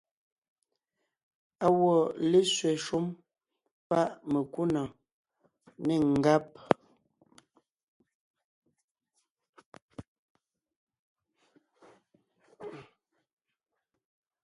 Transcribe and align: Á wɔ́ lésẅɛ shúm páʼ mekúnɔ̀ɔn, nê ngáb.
Á 1.65 1.67
wɔ́ 1.79 1.97
lésẅɛ 2.29 2.71
shúm 2.85 3.05
páʼ 3.89 4.09
mekúnɔ̀ɔn, 4.31 4.89
nê 5.85 5.95
ngáb. 6.11 6.45